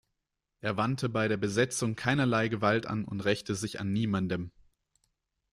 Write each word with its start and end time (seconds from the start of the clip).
Er 0.61 0.77
wandte 0.77 1.09
bei 1.09 1.27
der 1.27 1.37
Besetzung 1.37 1.95
keinerlei 1.95 2.47
Gewalt 2.47 2.87
an 2.87 3.05
und 3.05 3.19
rächte 3.21 3.53
sich 3.53 3.79
an 3.79 3.93
niemandem. 3.93 4.51